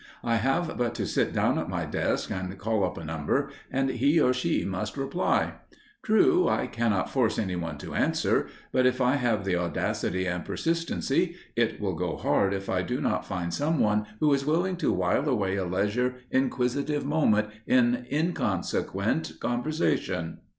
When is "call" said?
2.57-2.83